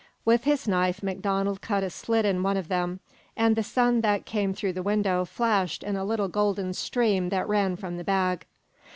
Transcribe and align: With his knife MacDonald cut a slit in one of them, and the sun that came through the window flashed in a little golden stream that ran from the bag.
With 0.25 0.45
his 0.45 0.67
knife 0.67 1.03
MacDonald 1.03 1.61
cut 1.61 1.83
a 1.83 1.91
slit 1.91 2.25
in 2.25 2.41
one 2.41 2.57
of 2.57 2.69
them, 2.69 3.01
and 3.37 3.55
the 3.55 3.61
sun 3.61 4.01
that 4.01 4.25
came 4.25 4.51
through 4.51 4.73
the 4.73 4.81
window 4.81 5.25
flashed 5.25 5.83
in 5.83 5.95
a 5.95 6.03
little 6.03 6.27
golden 6.27 6.73
stream 6.73 7.29
that 7.29 7.47
ran 7.47 7.75
from 7.75 7.97
the 7.97 8.03
bag. 8.03 8.47